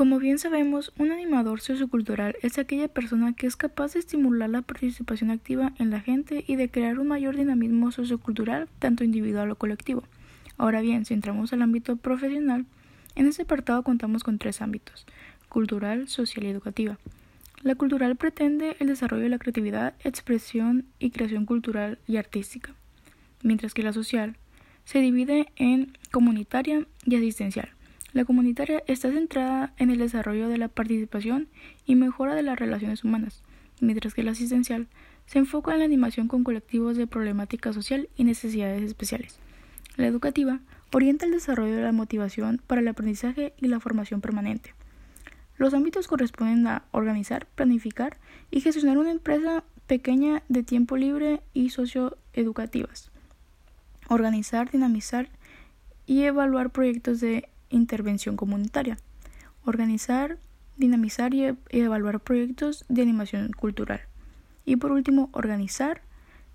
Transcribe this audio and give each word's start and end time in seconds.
Como 0.00 0.18
bien 0.18 0.38
sabemos, 0.38 0.94
un 0.96 1.12
animador 1.12 1.60
sociocultural 1.60 2.34
es 2.40 2.56
aquella 2.56 2.88
persona 2.88 3.34
que 3.34 3.46
es 3.46 3.54
capaz 3.54 3.92
de 3.92 3.98
estimular 3.98 4.48
la 4.48 4.62
participación 4.62 5.30
activa 5.30 5.74
en 5.78 5.90
la 5.90 6.00
gente 6.00 6.42
y 6.48 6.56
de 6.56 6.70
crear 6.70 6.98
un 6.98 7.08
mayor 7.08 7.36
dinamismo 7.36 7.92
sociocultural, 7.92 8.66
tanto 8.78 9.04
individual 9.04 9.50
o 9.50 9.56
colectivo. 9.56 10.02
Ahora 10.56 10.80
bien, 10.80 11.04
si 11.04 11.12
entramos 11.12 11.52
al 11.52 11.60
ámbito 11.60 11.96
profesional, 11.96 12.64
en 13.14 13.26
este 13.26 13.42
apartado 13.42 13.82
contamos 13.82 14.24
con 14.24 14.38
tres 14.38 14.62
ámbitos, 14.62 15.04
cultural, 15.50 16.08
social 16.08 16.46
y 16.46 16.48
educativa. 16.48 16.98
La 17.62 17.74
cultural 17.74 18.16
pretende 18.16 18.78
el 18.80 18.86
desarrollo 18.86 19.24
de 19.24 19.28
la 19.28 19.38
creatividad, 19.38 19.92
expresión 20.02 20.86
y 20.98 21.10
creación 21.10 21.44
cultural 21.44 21.98
y 22.08 22.16
artística, 22.16 22.72
mientras 23.42 23.74
que 23.74 23.82
la 23.82 23.92
social 23.92 24.38
se 24.86 25.00
divide 25.00 25.52
en 25.56 25.92
comunitaria 26.10 26.86
y 27.04 27.16
asistencial. 27.16 27.74
La 28.12 28.24
comunitaria 28.24 28.82
está 28.88 29.12
centrada 29.12 29.72
en 29.76 29.90
el 29.90 29.98
desarrollo 29.98 30.48
de 30.48 30.58
la 30.58 30.68
participación 30.68 31.48
y 31.86 31.94
mejora 31.94 32.34
de 32.34 32.42
las 32.42 32.58
relaciones 32.58 33.04
humanas, 33.04 33.42
mientras 33.80 34.14
que 34.14 34.24
la 34.24 34.32
asistencial 34.32 34.88
se 35.26 35.38
enfoca 35.38 35.72
en 35.72 35.78
la 35.78 35.84
animación 35.84 36.26
con 36.26 36.42
colectivos 36.42 36.96
de 36.96 37.06
problemática 37.06 37.72
social 37.72 38.08
y 38.16 38.24
necesidades 38.24 38.82
especiales. 38.82 39.38
La 39.96 40.08
educativa 40.08 40.58
orienta 40.92 41.24
el 41.24 41.30
desarrollo 41.30 41.76
de 41.76 41.82
la 41.82 41.92
motivación 41.92 42.60
para 42.66 42.80
el 42.80 42.88
aprendizaje 42.88 43.52
y 43.58 43.68
la 43.68 43.78
formación 43.78 44.20
permanente. 44.20 44.74
Los 45.56 45.72
ámbitos 45.72 46.08
corresponden 46.08 46.66
a 46.66 46.84
organizar, 46.90 47.46
planificar 47.54 48.16
y 48.50 48.60
gestionar 48.60 48.98
una 48.98 49.12
empresa 49.12 49.62
pequeña 49.86 50.42
de 50.48 50.64
tiempo 50.64 50.96
libre 50.96 51.42
y 51.52 51.70
socioeducativas. 51.70 53.10
Organizar, 54.08 54.70
dinamizar 54.70 55.28
y 56.06 56.22
evaluar 56.22 56.70
proyectos 56.70 57.20
de 57.20 57.48
intervención 57.70 58.36
comunitaria, 58.36 58.98
organizar, 59.64 60.38
dinamizar 60.76 61.34
y 61.34 61.54
evaluar 61.70 62.20
proyectos 62.20 62.84
de 62.88 63.02
animación 63.02 63.52
cultural. 63.52 64.00
Y 64.64 64.76
por 64.76 64.92
último, 64.92 65.30
organizar, 65.32 66.02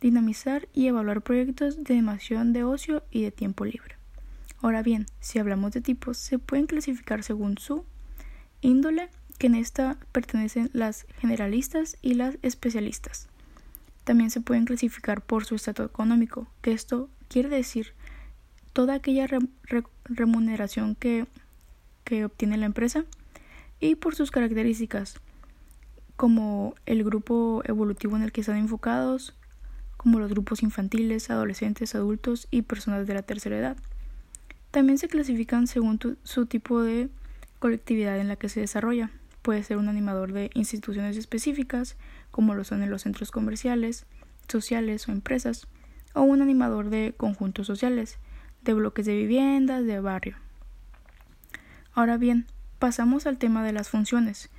dinamizar 0.00 0.68
y 0.72 0.86
evaluar 0.86 1.22
proyectos 1.22 1.82
de 1.82 1.94
animación 1.94 2.52
de 2.52 2.64
ocio 2.64 3.02
y 3.10 3.22
de 3.22 3.30
tiempo 3.30 3.64
libre. 3.64 3.96
Ahora 4.60 4.82
bien, 4.82 5.06
si 5.20 5.38
hablamos 5.38 5.72
de 5.72 5.80
tipos, 5.80 6.16
se 6.16 6.38
pueden 6.38 6.66
clasificar 6.66 7.22
según 7.22 7.58
su 7.58 7.84
índole, 8.60 9.08
que 9.38 9.48
en 9.48 9.56
esta 9.56 9.98
pertenecen 10.12 10.70
las 10.72 11.06
generalistas 11.18 11.96
y 12.00 12.14
las 12.14 12.38
especialistas. 12.42 13.28
También 14.04 14.30
se 14.30 14.40
pueden 14.40 14.64
clasificar 14.64 15.22
por 15.22 15.44
su 15.44 15.54
estado 15.54 15.84
económico, 15.84 16.46
que 16.62 16.72
esto 16.72 17.10
quiere 17.28 17.48
decir 17.48 17.94
toda 18.74 18.94
aquella 18.94 19.26
remuneración 20.04 20.96
que, 20.96 21.26
obtiene 22.22 22.58
la 22.58 22.66
empresa 22.66 23.04
y 23.80 23.94
por 23.94 24.14
sus 24.14 24.30
características 24.30 25.16
como 26.16 26.74
el 26.84 27.02
grupo 27.02 27.62
evolutivo 27.64 28.14
en 28.16 28.22
el 28.22 28.30
que 28.30 28.42
están 28.42 28.58
enfocados, 28.58 29.34
como 29.96 30.20
los 30.20 30.30
grupos 30.30 30.62
infantiles, 30.62 31.30
adolescentes, 31.30 31.94
adultos 31.94 32.46
y 32.50 32.62
personas 32.62 33.06
de 33.06 33.14
la 33.14 33.22
tercera 33.22 33.58
edad. 33.58 33.76
También 34.70 34.98
se 34.98 35.08
clasifican 35.08 35.66
según 35.66 35.98
su 36.22 36.46
tipo 36.46 36.82
de 36.82 37.08
colectividad 37.58 38.18
en 38.18 38.28
la 38.28 38.36
que 38.36 38.48
se 38.48 38.60
desarrolla. 38.60 39.10
Puede 39.42 39.62
ser 39.62 39.78
un 39.78 39.88
animador 39.88 40.32
de 40.32 40.50
instituciones 40.54 41.16
específicas, 41.16 41.96
como 42.30 42.54
lo 42.54 42.64
son 42.64 42.82
en 42.82 42.90
los 42.90 43.02
centros 43.02 43.30
comerciales, 43.30 44.04
sociales 44.46 45.08
o 45.08 45.12
empresas, 45.12 45.66
o 46.12 46.22
un 46.22 46.42
animador 46.42 46.90
de 46.90 47.14
conjuntos 47.16 47.66
sociales, 47.66 48.18
de 48.64 48.74
bloques 48.74 49.06
de 49.06 49.16
viviendas, 49.16 49.84
de 49.84 50.00
barrio. 50.00 50.36
Ahora 51.92 52.16
bien, 52.16 52.46
pasamos 52.78 53.26
al 53.26 53.38
tema 53.38 53.62
de 53.62 53.72
las 53.72 53.88
funciones. 53.88 54.50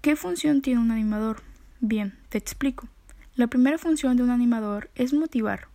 ¿Qué 0.00 0.16
función 0.16 0.62
tiene 0.62 0.80
un 0.80 0.90
animador? 0.90 1.42
Bien, 1.80 2.18
te 2.28 2.38
explico. 2.38 2.88
La 3.34 3.48
primera 3.48 3.78
función 3.78 4.16
de 4.16 4.22
un 4.22 4.30
animador 4.30 4.90
es 4.94 5.12
motivar. 5.12 5.68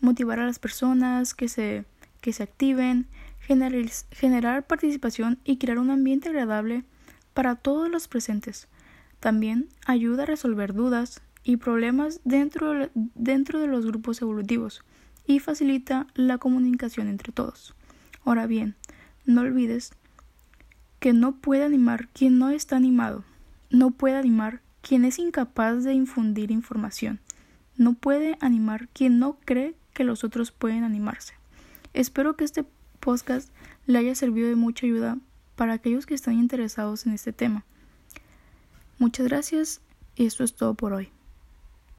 Motivar 0.00 0.40
a 0.40 0.46
las 0.46 0.58
personas 0.58 1.32
que 1.34 1.48
se, 1.48 1.84
que 2.20 2.32
se 2.32 2.42
activen, 2.42 3.06
generar 3.40 4.66
participación 4.66 5.38
y 5.44 5.56
crear 5.56 5.78
un 5.78 5.90
ambiente 5.90 6.28
agradable 6.28 6.84
para 7.32 7.56
todos 7.56 7.90
los 7.90 8.08
presentes. 8.08 8.68
También 9.20 9.68
ayuda 9.86 10.24
a 10.24 10.26
resolver 10.26 10.74
dudas 10.74 11.22
y 11.42 11.56
problemas 11.56 12.20
dentro, 12.24 12.90
dentro 12.94 13.60
de 13.60 13.66
los 13.66 13.86
grupos 13.86 14.20
evolutivos 14.20 14.84
y 15.26 15.38
facilita 15.38 16.06
la 16.14 16.38
comunicación 16.38 17.08
entre 17.08 17.32
todos. 17.32 17.74
Ahora 18.24 18.46
bien, 18.46 18.74
no 19.24 19.42
olvides 19.42 19.92
que 20.98 21.12
no 21.12 21.36
puede 21.36 21.64
animar 21.64 22.08
quien 22.08 22.38
no 22.38 22.50
está 22.50 22.76
animado, 22.76 23.24
no 23.70 23.90
puede 23.90 24.16
animar 24.16 24.62
quien 24.80 25.04
es 25.04 25.18
incapaz 25.18 25.84
de 25.84 25.94
infundir 25.94 26.50
información, 26.50 27.20
no 27.76 27.94
puede 27.94 28.36
animar 28.40 28.88
quien 28.88 29.18
no 29.18 29.38
cree 29.44 29.74
que 29.92 30.04
los 30.04 30.24
otros 30.24 30.50
pueden 30.50 30.84
animarse. 30.84 31.34
Espero 31.92 32.36
que 32.36 32.44
este 32.44 32.64
podcast 33.00 33.50
le 33.86 33.98
haya 33.98 34.14
servido 34.14 34.48
de 34.48 34.56
mucha 34.56 34.86
ayuda 34.86 35.18
para 35.56 35.74
aquellos 35.74 36.06
que 36.06 36.14
están 36.14 36.34
interesados 36.34 37.06
en 37.06 37.12
este 37.12 37.32
tema. 37.32 37.64
Muchas 38.98 39.26
gracias 39.26 39.80
y 40.16 40.26
esto 40.26 40.44
es 40.44 40.54
todo 40.54 40.74
por 40.74 40.92
hoy. 40.92 41.10